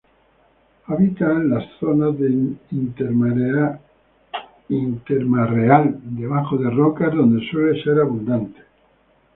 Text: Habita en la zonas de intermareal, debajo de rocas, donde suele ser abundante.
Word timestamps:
Habita 0.87 1.27
en 1.31 1.51
la 1.51 1.59
zonas 1.79 2.17
de 2.17 2.31
intermareal, 4.71 5.99
debajo 6.05 6.57
de 6.57 6.71
rocas, 6.71 7.13
donde 7.13 7.47
suele 7.51 7.83
ser 7.83 7.99
abundante. 7.99 8.61